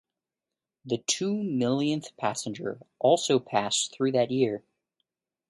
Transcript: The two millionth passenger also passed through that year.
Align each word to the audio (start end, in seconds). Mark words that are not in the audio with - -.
The 0.83 0.97
two 1.05 1.43
millionth 1.43 2.17
passenger 2.17 2.79
also 2.97 3.37
passed 3.37 3.93
through 3.93 4.13
that 4.13 4.31
year. 4.31 4.63